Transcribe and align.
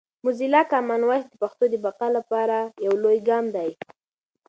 موزیلا 0.23 0.61
کامن 0.71 1.01
وایس 1.05 1.25
د 1.29 1.33
پښتو 1.43 1.63
د 1.69 1.75
بقا 1.85 2.07
لپاره 2.17 2.57
یو 2.85 2.93
لوی 3.03 3.17
ګام 3.29 3.45
دی. 3.55 3.69